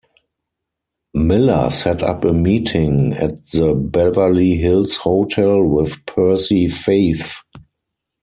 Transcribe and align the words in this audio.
Miller 1.13 1.69
set 1.69 2.01
up 2.01 2.25
a 2.25 2.33
meeting 2.33 3.13
at 3.13 3.35
the 3.51 3.75
Beverly 3.75 4.55
Hills 4.55 4.97
Hotel 4.97 5.61
with 5.61 6.03
Percy 6.07 6.67
Faith. 6.69 7.35